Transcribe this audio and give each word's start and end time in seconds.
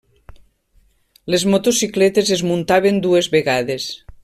Les 1.35 1.45
motocicletes 1.55 2.33
es 2.39 2.43
muntaven 2.53 2.99
dues 3.07 3.31
vegades. 3.39 3.87